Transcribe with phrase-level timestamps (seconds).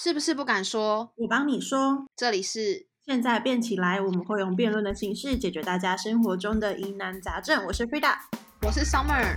[0.00, 1.12] 是不是不敢说？
[1.16, 2.06] 我帮你说。
[2.14, 7.66] 这里是现在变起来，我们会用辩论的形式解决大家生活中的疑难杂症。
[7.66, 8.14] 我是 Frida，
[8.64, 9.36] 我是 Summer。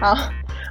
[0.00, 0.16] 好，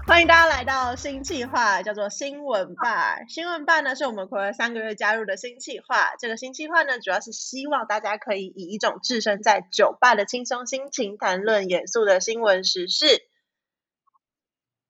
[0.05, 3.16] 欢迎大家来到新计划，叫做新闻吧。
[3.30, 6.14] 新闻吧呢，是我们快了三个月加入的新计划。
[6.20, 13.30] 这个新计划呢，主要是希望大家可以以一种置身在酒吧的轻松心情，谈论严肃的新闻时事。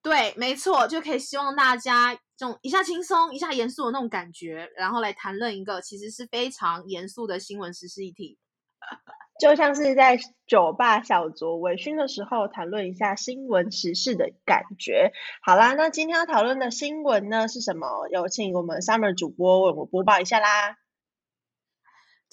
[0.04, 8.38] 对，没错，就可以希望大家这种一下轻松、一下严肃的那种感觉，然后来谈论一个其实是非常严肃的新闻时事议题，
[9.40, 15.14] 就像是在酒吧小酌微醺的时候谈论一下新闻时事的感觉。
[15.42, 18.10] 好啦，那今天要讨论的新闻呢是什么？
[18.12, 20.83] 有请我们 Summer 主播为我播报一下啦。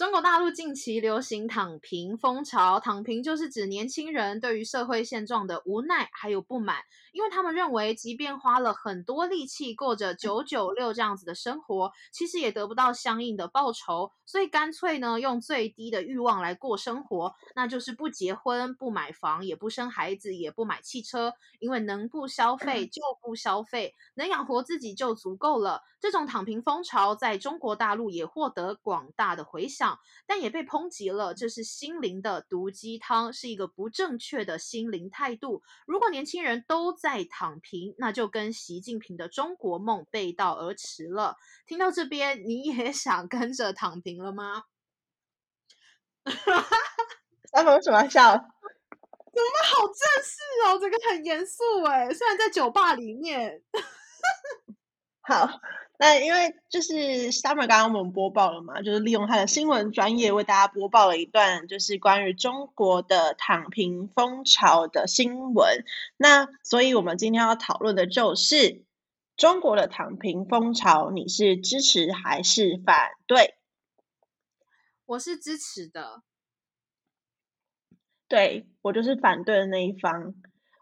[0.01, 6.79] 中国大陆近期流行躺平风潮，躺平就是指年轻人对于社会现状的无奈还有不满，
[7.13, 25.83] 因为他们认为，即便花了很多力气过着九九六这样子的生活，其实也得不到相应的报酬，所以干脆呢，用最低的欲望来过生活，那就是不结婚、不买房、也不生孩子、也不买汽车，因为能不消费就不消费，能养活自己就足够了。
[26.01, 29.90] 这种躺平风潮在中国大陆也获得广大的回响。
[30.27, 35.63] 但也被抨击了，这是心灵的毒鸡汤，是一个不正确的心灵态度。
[35.87, 41.37] 如果年轻人都在躺平，那就跟习近平的中国梦背道而驰了。
[41.67, 44.65] 听到这边，你也 想跟着躺平了吗？
[47.53, 48.33] 他们为什么笑？
[49.33, 50.79] 怎么好正式哦？
[50.79, 53.63] 这个很严肃哎，虽然在酒吧里面。
[55.23, 55.49] 好。
[56.03, 65.85] 那因为就是 Summer 刚刚我们播报了嘛，就是利用他的新闻专业为大家播报了一段，就是关于中国的躺平风潮的新闻。
[66.17, 68.83] 那所以我们今天要讨论的就是
[69.37, 73.57] 中国的躺平风潮，你是支持还是反对？
[75.05, 76.23] 我是支持的。
[78.27, 80.33] 对我就是反对的那一方。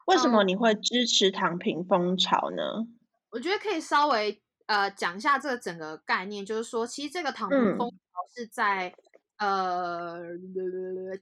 [0.07, 2.87] 为什么你会支持躺平风潮呢？
[3.31, 4.41] 我觉得可以稍微。
[4.69, 7.97] 呃，讲一下这个整个概念，就是说，其实这个躺平风潮
[8.37, 8.95] 是在
[9.39, 10.19] 呃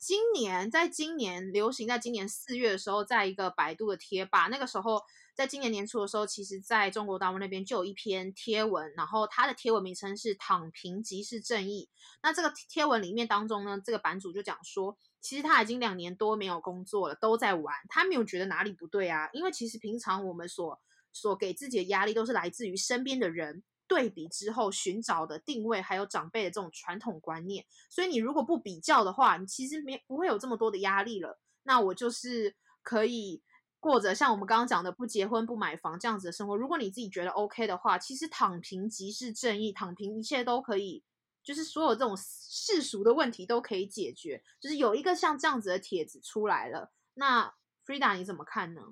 [0.00, 5.00] 今年，在今年流行，在今年四月的时候，在一个百度的贴吧，那个时候，
[5.32, 11.88] 在今年年初的时候，其实在中国大陆那边就有一篇贴文，然后它的贴文名称是“躺平即是正义”。
[12.24, 20.80] 那这个贴文里面当中呢，这个版主就讲说，其实他已经两年多没有工作了，都在玩，他没有觉得哪里不对啊，因为其实平常我们所
[21.16, 27.65] 所给自己的压力都是来自于身边的人对比之后寻找的定位，还有长辈的这种传统观念。
[27.88, 31.41] 所以你如果不比较的话，你其实没不会有这么多的压力了。
[31.62, 33.43] 那我就是可以
[33.81, 36.56] 过着像我们刚刚讲的不结婚不买房这样子的生活。
[36.56, 41.03] 如果你自己觉得 OK 的话，其实躺平即是正义，躺平一切都可以，
[41.43, 44.43] 就是所有这种世俗的问题都可以解决。
[44.60, 47.54] 就是有一个像这样子的帖子出来了，那
[47.87, 48.83] Frida 你怎么看呢？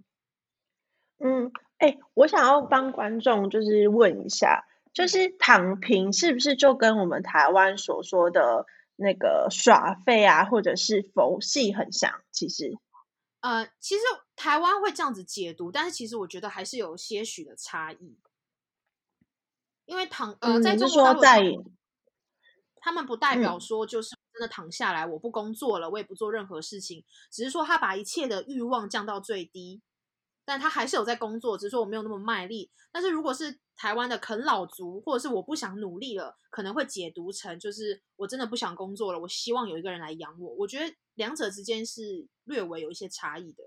[1.24, 1.50] 嗯。
[1.78, 4.64] 哎，我想要帮观众就是问一下，
[4.94, 8.64] 就是躺平是不是就跟我们台湾所说的
[8.94, 12.22] 那个耍废啊，或者是佛系很像？
[12.30, 12.78] 其实，
[13.40, 14.02] 呃，其实
[14.36, 18.16] 台湾会这样子解读，但是其实我觉得还是有些许的差异，
[19.84, 21.42] 因为躺呃，在中国在
[22.76, 29.82] 他们不代表说就是真的躺下来，我不工作了，我也不做任何事情，只是说他把一切的欲望降到最低。
[30.44, 32.70] 但他还是有在工作，只是说我没有那么卖力。
[32.92, 40.54] 但是如果是台湾的啃老族，或者是我不想努力了，可能会解读成就是我真的不想工作了，我希望有一个人来养我。
[40.54, 43.64] 我觉得两者之间是略微有一些差异的。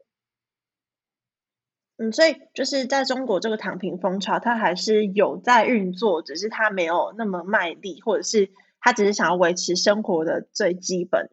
[1.98, 11.32] 嗯，所以就是在中国这个躺平风潮，它还是有在运作，只是它没有那么卖力，或者是他只是想要维持生活的最基本，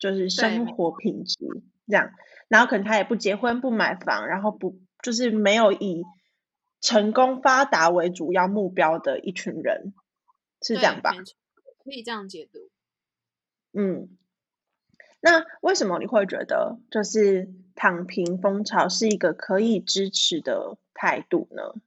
[0.00, 1.38] 就是生活品质
[1.86, 2.10] 这样。
[2.48, 6.04] 然后可能他也不结婚不买房，然后不就是没有以
[6.82, 9.94] 成功发达为主要目标的一群人，
[10.60, 11.12] 是这样吧？
[11.82, 12.70] 可以这样解读。
[13.72, 14.10] 嗯，
[15.20, 21.80] 那为什么你会觉得就是躺平风潮是一个可以支持的态度呢？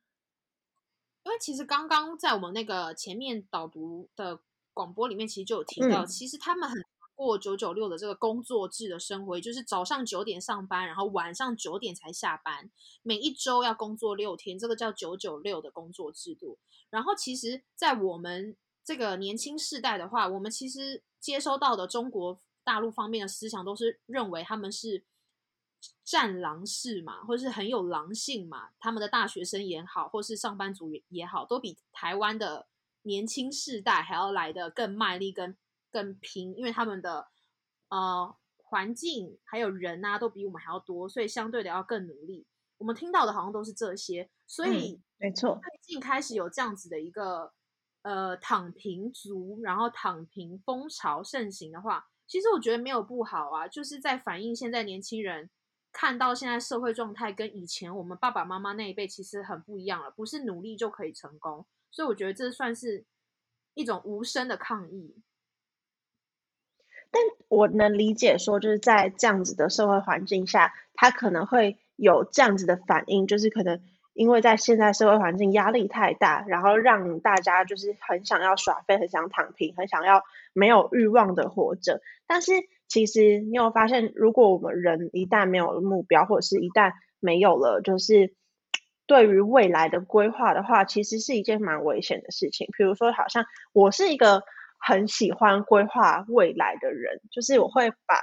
[1.23, 4.39] 因为其实刚刚在我们那个前面导读的
[4.73, 6.83] 广播里面，其实就有提到，其实他们很。
[7.15, 12.69] 过九九六的这个工作制的生活，就是早上九点上班，然后晚上九点才下班，
[13.01, 16.59] 每一周要工作六天，这个叫九九六的工作制度。
[16.91, 25.03] 然后，其实，在我们这个年轻世代的话，我们其实接收到的中国大陆方面的思想，都是认为他们是
[26.03, 32.67] 战狼式嘛，或者是很有狼性嘛，他们的大学生也好，或是上班族也也好，都比台湾的
[33.01, 35.55] 年轻世代还要来的更卖力、更
[35.95, 37.25] 更拼，因为他们的
[37.87, 42.45] 呃环境还有人啊，都比我们还要多，所以相对的要更努力。
[42.77, 47.53] 我们听到的好像都是这些，所以没错，最近开始有这样子的一个
[48.01, 55.49] 呃躺平族，然后躺平风潮盛行的话，其实我觉得没有不好啊，就是在反映现在年轻人。
[55.97, 63.05] 看到现在社会状态跟以前我们爸爸妈妈那一辈其实很不一样了，不是努力就可以成功，所以我觉得这算是
[63.75, 65.15] 一种无声的抗议。
[67.11, 73.81] 但我能理解说，就是在这样子的社会环境下，他可能会有这样子的反应，就是可能
[74.13, 80.23] 因为在现在社会环境压力太大，然后让大家就是很想要耍废，很想躺平，很想要
[80.53, 82.53] 没有欲望的活着，但是。
[82.87, 88.35] 其实你有发现，如果我们人一旦没有了目标，或者是一旦没有了就是
[89.07, 92.67] 对于未来的规划的话，其实是一件蛮危险的事情。
[92.77, 93.43] 比如说，好像
[93.73, 94.43] 我是一个
[94.85, 98.19] 很喜欢规划未来的人，就是我会把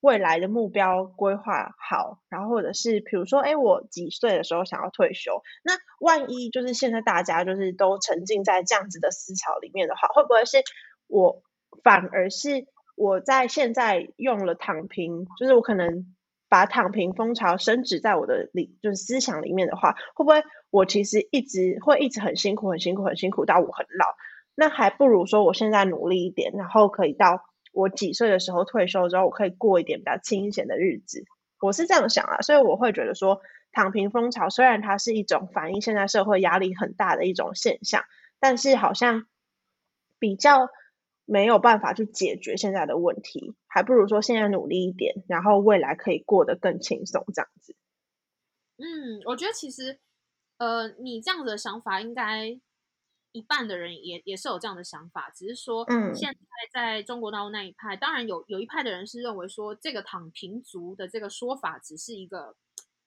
[0.00, 10.58] 未来的目标规划好，然后或者是比如说，哎，我几岁的时候想要退休，那万一就是现在大家就是都沉浸在这样子的思潮里面的话，会不会是
[11.06, 11.42] 我
[11.82, 12.66] 反而是？
[13.00, 16.16] 我在现在用了躺平，就是我可能
[16.48, 24.06] 把躺平风潮升值在我的里，就是思想里面的话，会不会我其实一直会一直很辛苦、很辛苦、很辛苦到我很老？
[24.58, 31.24] 那还不如说我现在努力一点，然后可以到我几岁的时候退休之后，我可以过一点比较清闲的日子。
[31.60, 33.40] 我是这样想啊，所以我会觉得说，
[33.70, 38.02] 躺平风潮虽然它是一种反映现在社会压力很大的一种现象，
[38.40, 39.26] 但是好像
[40.18, 40.68] 比较。
[41.30, 47.76] 没有办法去解决现在的问题，还不如说现在努力一点，然后未来可以过得更轻松这样子。
[48.78, 49.98] 嗯，我觉得其实，
[50.56, 52.58] 呃，你这样子的想法，应该
[53.32, 56.38] 一半的人也也是有这样的想法，只是说，嗯，现在
[56.72, 62.56] 在中国大陆那一派，当然有有一派的人是认为说，这个躺平族的这个说法只是一个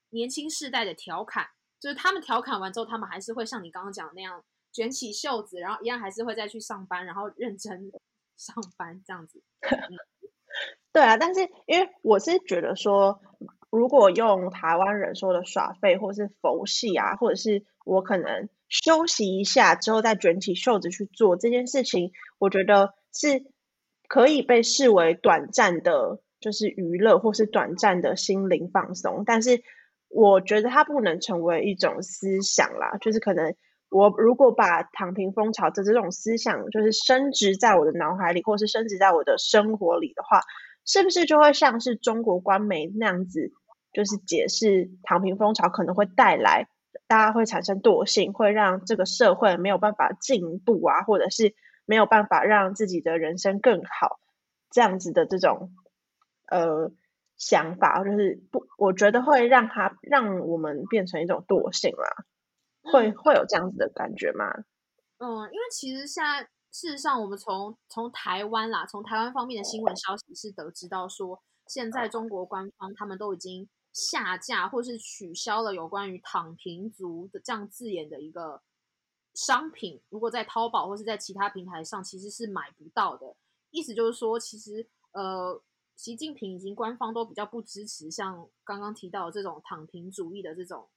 [0.09, 1.47] 年轻世代的调侃，
[1.79, 7.91] 就是他们调侃完之后，他们还是会像你刚刚讲那样卷起袖子，然后一样还是会再去上班，然后认真。
[8.37, 9.43] 上班这样子，
[10.91, 13.21] 对啊，但是因为我是觉得说，
[13.69, 23.45] 如果用台湾人说的耍废或是佛系啊，或者是我可能休息一下之后再卷起袖子去做这件事情，我觉得是
[24.07, 29.61] 可以被视为短暂的，就是娱乐或是短暂的心灵放松，但是
[30.09, 33.53] 我觉得它不能成为一种思想啦，就是可能。
[33.93, 40.39] 我如果把躺平风潮的这种思想，就是升值在我的脑海里，或是升值在我的生活里的话，
[40.85, 43.51] 是不是就会像是中国官媒那样子，
[43.91, 46.69] 就是解释躺平风潮可能会带来
[47.07, 51.55] 大家会产生惰性，会让这个社会没有办法进步啊，或者是
[51.85, 54.19] 没有办法让自己的人生更好，
[54.69, 55.73] 这样子的这种
[56.47, 56.91] 呃
[57.37, 62.25] 想法，就是不，我觉得会让他让我们变成一种惰性啦。
[62.83, 64.51] 会会有这样子的感觉吗？
[65.19, 66.41] 嗯，因为其实现在
[66.71, 78.61] 事实上，我们从从台湾啦，从台湾方面的新闻消息是得知到说，现在中国官方他们都已经下架或是取消了有关于“躺平族”的这样字眼的一个
[79.33, 83.35] 商品，如果在淘宝或是在其他平台上，其实是买不到的。
[83.69, 85.61] 意思就是说，其实呃，
[85.95, 90.87] 习近平已经官方都比较不支持像刚刚提到这种躺平主义的这种。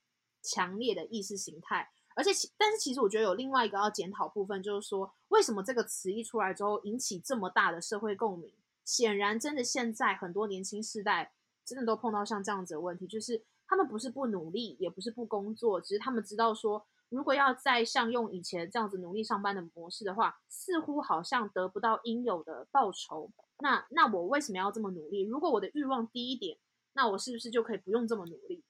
[0.47, 8.53] 强烈的意识形态，而且其但是其实我觉得有另外一个要检讨部分，就是说为什么这个词一出来之后引起这么大的社会共鸣？
[8.83, 11.33] 显然，真的现在很多年轻世代
[11.65, 23.31] 真的都碰到像这样子的问题，就是他们不是不努力，也不是不工作，只是他们知道说，如果要再像用以前这样子努力上班的模式的话，似乎好像得不到应有的报酬。
[23.59, 25.23] 那那我为什么要这么努力？
[25.23, 26.57] 如果我的欲望低一点，
[26.93, 28.63] 那我是不是就可以不用这么努力？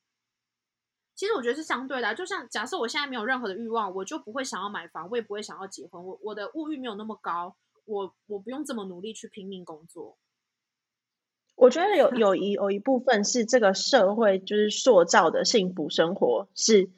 [1.15, 10.17] 其实我觉得是相对的，就像假设我现在没有任何的欲望，我就不会想要买房，我也不会想要结婚，我我的物欲没有那么高，我我不用这么努力去拼命工作。
[11.55, 16.89] 我觉得有有一有一部分是这个社会就是塑造的幸福生活是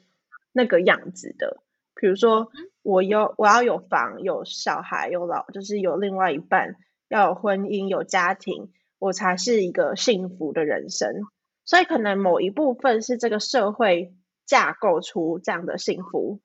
[0.52, 1.62] 那个样子的，
[1.94, 2.50] 比如说
[2.82, 6.74] 我有我要有房有小孩有老，就是有另外一半
[7.08, 11.22] 要有婚姻有家庭，我才是一个幸福的人生。
[11.64, 14.14] 所以可能某一部分是这个社会
[14.46, 16.40] 架构出这样的幸福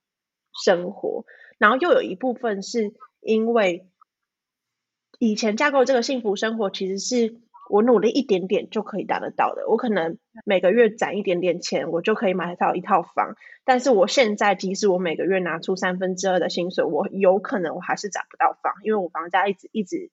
[0.64, 1.26] 生活，
[1.58, 3.90] 然后又有一部分是因为
[5.18, 7.40] 以前架构这个幸福生活其实是
[7.70, 9.68] 我努力一点点就可以达得到的。
[9.70, 13.36] 我可能每个月攒一点点钱，我就可以买到一套房。
[13.64, 20.12] 但是我现在，即使我每个月拿出三分之二的薪水，我有可能我还是攒不到房，因为我房价一直一直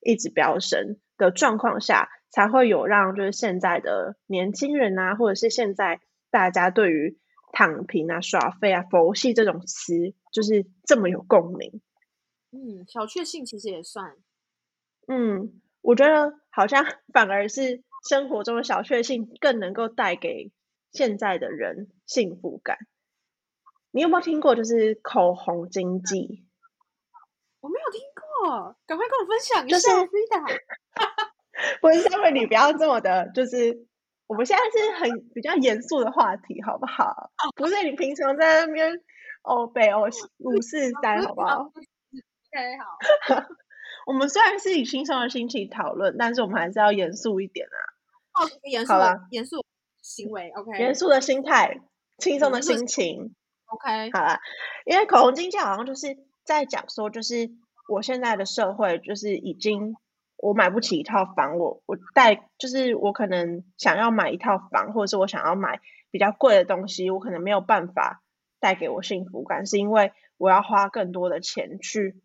[0.00, 7.18] 一直飙升的状况下，才会有让就是现在的年轻人啊，或者是现在大家对于
[7.52, 11.80] 躺平啊、耍废啊、佛系这种词，就是这么有共鸣。
[12.50, 14.16] 嗯，小确幸其实也算。
[15.08, 20.50] 嗯，我觉得好像 反而是生活中的小确幸更能够带给
[20.92, 22.78] 现在的人幸福感。
[23.90, 26.46] 你有没有听过就是口红经济？
[27.60, 29.76] 我没有听过，赶快跟我分享一下。
[29.78, 30.60] 就是 Frida，
[31.80, 33.86] 不是下面你不要这么的，就是
[34.26, 37.30] 我们现在是很比较严肃的话题，好不好？
[37.54, 38.90] 不是你平常在那边
[39.42, 40.08] 哦北哦
[40.38, 41.58] 五四三，好不好？
[42.50, 43.44] OK，好。
[44.06, 47.78] 我们虽然是以轻松的心情讨论，但是我们还是要严肃一点啊。
[48.34, 49.64] 哦，严肃了，严肃
[50.00, 50.78] 行为，OK。
[50.78, 51.80] 严肃的心态，
[52.18, 53.34] 轻松的心情
[53.66, 54.10] ，OK。
[54.10, 54.40] 好啦，
[54.86, 57.50] 因为口红经济好像就是在讲说，就是
[57.88, 59.94] 我现在的社会就是已经
[60.36, 65.80] 我买不起一套房，我我带就是我可能想要买一套房，或者是我想要买
[66.10, 68.22] 比较贵的东西，我可能没有办法
[68.60, 72.16] 带给我幸福感，是因为我要花更多的钱去。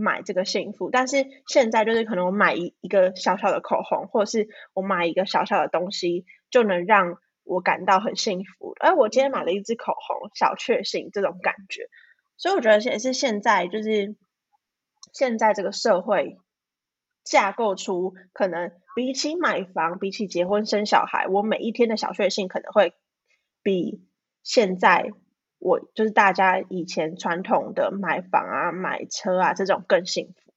[0.00, 8.74] 买这个幸福，但是现在就是可能我买一一个小小的口红，或者是我买一个小小的东西，就能让我感到很幸福。
[8.78, 11.88] 而我今天买了一支口红，小确幸这种感觉。
[12.36, 14.14] 所以我觉得也是现在就是
[15.12, 16.38] 现在这个社会
[17.24, 22.94] 架构出，可能比起买房，比起结婚生小孩，我每一天的小确幸可能会
[23.62, 24.04] 比
[24.44, 25.10] 现在。
[25.58, 30.52] 我就是大家以前传统的买房啊、买车啊这种更幸福。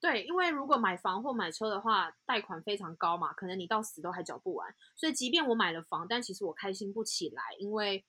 [0.00, 4.72] 对，因为如果买房或买车的话，贷款非常高嘛，可能你到死都还缴不完。
[4.94, 8.04] 所以，即便我买了房，但其实我开心不起来，因为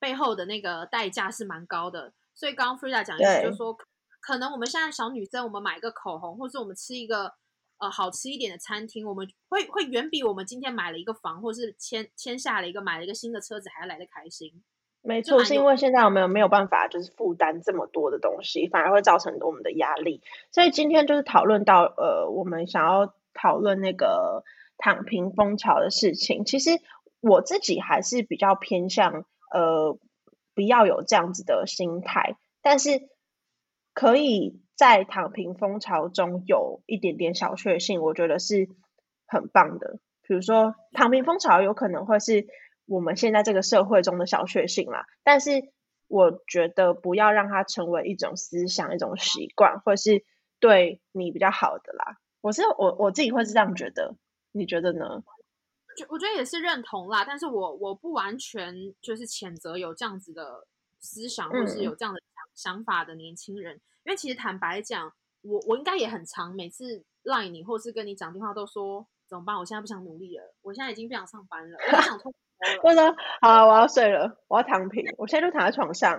[0.00, 2.12] 背后的那个代价是蛮高的。
[2.34, 3.76] 所以，刚刚 Frida 讲意思就是说，
[4.20, 7.32] 可能我们现在小女生，我们买一个口红，或是我们吃一个
[7.78, 14.64] 呃好吃一点的餐厅，我们会会远比我们今天买了一个房，或是签签下了一个买了一个新的车子还要来的开心。
[15.02, 20.22] 没错，是因为现在我们没有办法就是负担这么多的东西，反而会造成我们的压力。
[20.52, 24.44] 所以今天就是讨论到呃，我们想要讨论那个
[24.76, 26.44] 躺平风潮的事情。
[26.44, 26.72] 其实
[27.20, 29.98] 我自己还是比较偏向呃，
[30.54, 33.08] 不要有这样子的心态，但是
[33.94, 38.68] 可以在躺平风潮中有一点点小确幸，我觉得是
[39.26, 39.98] 很棒的。
[40.28, 42.46] 比如说躺平风潮有可能会是。
[42.90, 45.70] 我们现在这个社会中的小确幸啦，但是
[46.08, 50.24] 我觉得不要让它成为一种思想、一种习惯，或是
[50.58, 52.18] 对你比较好的啦。
[52.40, 54.16] 我是我我自己会是这样觉得，
[54.50, 55.22] 你觉得呢？
[55.96, 60.66] 就我觉得也是认同啦，但是我我不完全就是谴责有这样子的
[60.98, 62.20] 思想，或是有这样的
[62.56, 69.56] 想法的年轻人，因为其实坦白讲，我我应该也很常每次赖你，或是跟你讲电话都说怎么办？
[69.56, 72.34] 我现在不想努力了，我现在已经不想上班了，我不想 通。
[72.82, 76.18] 我说好，我要睡了，我要躺平，我现在就躺在床上。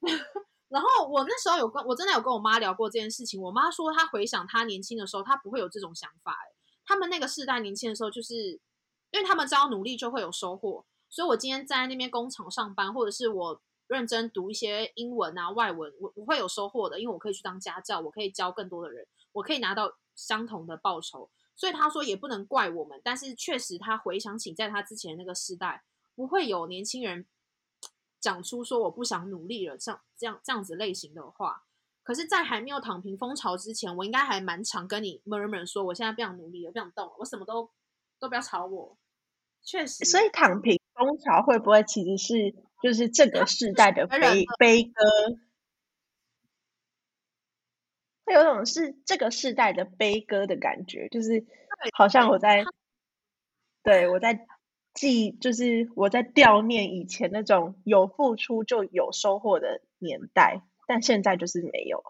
[0.68, 6.32] 然后我那时候有跟我真的有跟我妈聊过这件事情，我妈说她回想她年轻的时候，她不会有这种想法。
[6.32, 6.52] 哎，
[6.84, 8.34] 他们那个世代年轻的时候，就是
[9.12, 21.30] 因为他们知道努力就会有收获，所以我今天在那边工厂上班，或者是我认真读一些英文啊外文，我我会有收获的，因为我可以去当家教，我可以教更多的人，我可以拿到相同的报酬。
[21.58, 25.82] 所以他说也不能怪我们，但是确实他回想起在他之前那个时代，
[26.14, 27.26] 不会有年轻人
[28.20, 31.64] 讲出说我不想努力了，像这样这样子类型的话。
[32.04, 37.68] 可是，在还没有躺平风潮之前，我应该还蛮常跟你 murmur 说，我现在不想努力了，不想动了，我什么都
[38.18, 38.96] 都不要吵我。
[39.62, 45.02] 确实，所以躺平风潮会不会其实是就是这个 时代的悲悲歌？
[48.28, 51.46] 会有种是这个世代的悲歌的感觉，就是
[51.96, 52.62] 好像我在，
[53.82, 54.46] 对我在
[54.92, 62.02] 记，就是我在悼念以前那种有付出就有收获的年代，但现在就是没有。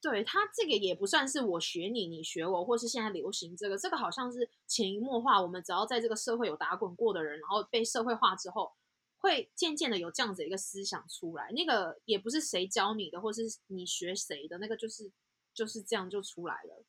[0.00, 8.72] 对他这个也不算是我学你，你学我，或是现在流行这个，这个好像是潜移默化，我们只要在这个社会有打滚过的人，然后被社会化之后，
[9.18, 11.50] 会渐渐的有这样子一个思想出来。
[11.52, 15.10] 那个也不是谁教你的，或是你学谁的，那个就是。
[15.54, 16.84] 就是这样就出来了，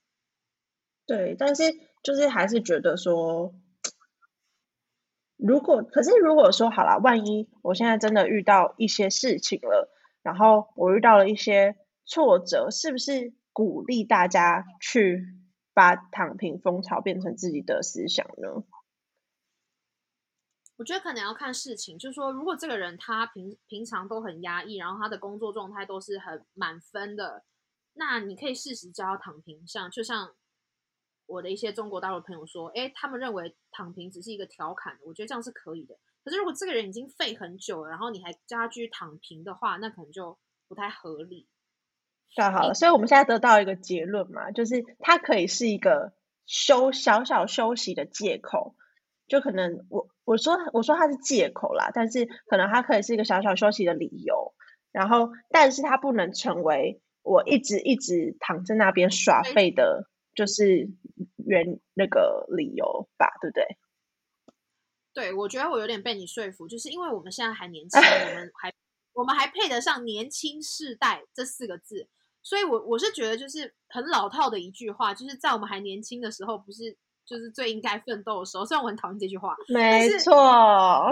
[1.06, 1.64] 对，但是
[2.04, 3.54] 就是还是觉得说，
[5.38, 9.90] 如果可是如果说好了，万一我现在真的遇到一些事情了，
[10.24, 15.24] 然后我遇到了一些挫折，是不是鼓励大家去
[15.74, 18.64] 把躺平风潮变成自己的思想呢？
[20.78, 27.46] 我觉得可能要看事情，就是说，如果这个人他平平常都很压抑，然后他的工作状态都是很满分的，
[27.96, 29.66] 那你可以适时教他躺平。
[29.66, 30.36] 像就像
[31.26, 35.98] 我的一些中国大陆朋友说，哎，他们认为躺平只是一个调侃，我觉得这样是可以的。
[36.24, 40.38] 可是如果这个人已经废很久了，然后你还叫他继续躺平的话，那可能就
[40.68, 41.48] 不太合理。
[42.36, 46.14] 太好了，所以我们现在得到一个结论嘛，就是它可以是一个
[46.46, 48.76] 休小小休息的借口。
[49.28, 54.54] 就可能我我说我说它是借口啦，但是可能它可以是一个小小休息的理由，
[54.92, 60.88] 然后但是它不能成为我一直一直躺在那边耍废的，就是
[61.46, 63.66] 原那个理由吧，对不对？
[65.14, 68.74] 对，我觉得我有点被你说服，就是因为我们现在还年轻，我们 还
[69.14, 72.08] 我们还配得上年轻世代这四个字，
[72.42, 76.98] 所以我我是觉得就是很老套的一句话，就是在我们还年轻的时候，不是。
[77.28, 81.12] 就是最应该奋斗的时候，虽然我很讨厌这句话，没错，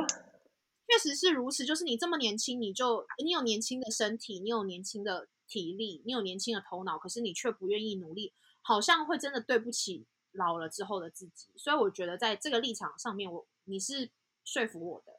[0.88, 1.66] 确实是如此。
[1.66, 11.52] 就是你这么年轻，你就你有年轻的身体，你有年轻的体力，你有年轻的头脑，可是你却不愿意努力，好像会真的对不起老了之后的自己。
[11.56, 14.10] 所以我觉得在这个立场上面，我你是
[14.44, 15.14] 说服我的。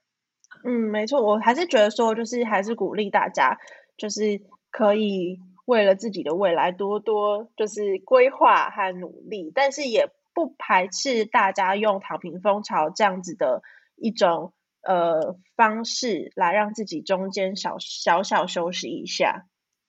[0.64, 3.56] 嗯，没错，我还是觉得说，就是还是鼓励大家，
[3.96, 10.10] 就是可以为了自己的未来多多就是规划和努力，但是也。
[10.36, 13.62] 不排斥大家用躺平风潮这样子的
[13.94, 19.46] 一种呃方式来让自己中间小小小休息一下。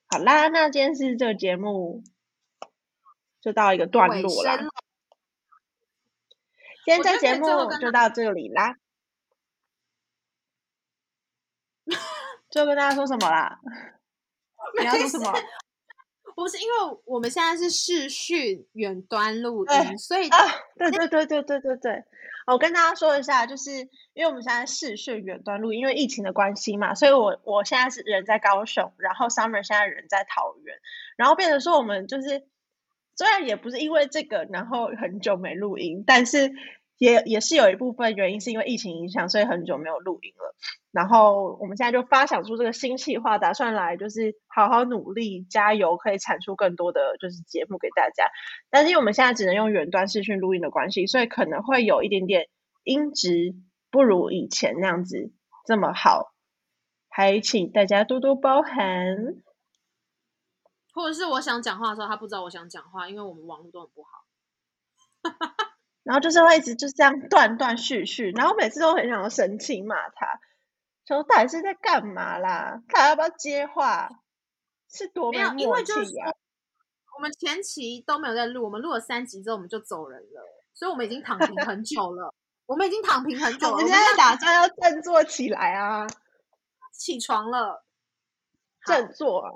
[0.07, 2.03] 好啦，那今天是这个节目
[3.41, 4.57] 就到一个段落啦。
[6.85, 7.47] 今天这节目
[7.79, 8.75] 就到这里啦。
[12.50, 13.59] 就跟大家说什么啦？
[14.79, 15.33] 你要说什么？
[16.35, 20.37] 不是因为我们现在是视讯远端录音，所以啊，
[20.77, 22.03] 对对对对对对对，
[22.45, 23.71] 我跟大家说一下，就是
[24.13, 30.75] 因为我们现在视讯远端录音，因为疫情的关系嘛，所以我我现在是人在高雄，然后 Summer 现在人在桃园，
[31.17, 32.43] 然后变成说我们就是
[33.15, 36.51] 虽然也不是因为这个，然后很久没录音，但是。
[36.98, 40.55] 也也是有一部分原因是因为疫情影响，所以很久没有录音了。
[40.92, 48.29] 然后我们现在就发想出这个新计划，打算来就是好好努力加油，可以产出更多的就是节目给大家。
[48.70, 52.48] 但是因为我们现在只能用远端视讯录音的关系，所以可能会有一点点
[52.86, 53.55] 音质
[53.92, 55.34] 不如以前那样子
[55.66, 56.31] 这么好，
[57.10, 59.42] 还请大家多多包涵。
[60.94, 64.10] 或者是我想讲话的时候，他不知道我想讲话，因为我们网络都很不好。
[66.05, 70.39] 然后就是会一直就这样断断续续，然后每次都很想要生气骂他，
[71.07, 72.81] 说到底是在干嘛啦？
[72.87, 74.09] 他要不要接话？
[74.87, 76.31] 是多没有默契啊！
[77.18, 80.41] 我们前期都没有在录，我们录了三集之后我们就走人了，
[80.74, 82.33] 所以我们已经躺平很久了。
[82.68, 86.07] 我们已经躺平很 久了，我们现在打算要振作起来啊！
[86.94, 87.83] 起床了，
[88.85, 89.51] 振作啊！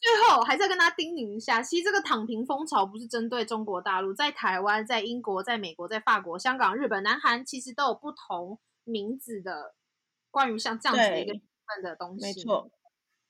[0.00, 9.74] 最后还是要跟大家叮咛一下，其实这个躺平风潮不是针对中国大陆，在台湾、在英国、在美国、在法国、香港、日本、南韩，其实都有不同名字的
[10.30, 12.24] 关于像这样子的一个部分的东西。
[12.24, 12.70] 没错。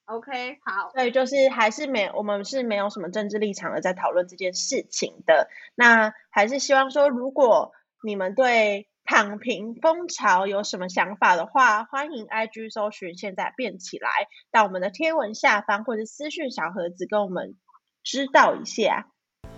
[0.04, 0.90] OK，好。
[0.94, 5.48] 对，就是还是没我们是没有什么政治立场的在讨论这件事情的。
[5.74, 7.72] 那还是希望说，如果
[8.04, 8.89] 你们对。
[9.10, 14.08] 躺平风潮有什么想法的话，欢迎 IG 搜寻现在变起来，
[14.52, 17.56] 到我们的贴文下方或者私讯小盒子跟我们
[18.04, 19.08] 知道一下，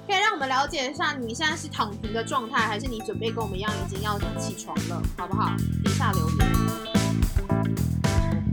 [0.06, 5.54] 可以让我们了解一下你现在是躺平的状态，还是你准备跟我们一样已经要起床了，好不好？
[5.84, 6.38] 底下留言。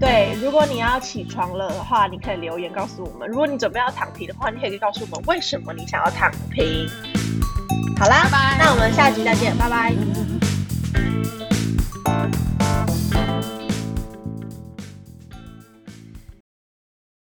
[0.01, 6.85] 对，如果你要起床了的话，你可以留言告诉我们；如果你准备要躺平的话，你可以告诉我们为什么你想要躺平。
[7.97, 8.57] 好啦，拜拜。
[8.59, 10.48] 那我们下集再见，拜拜。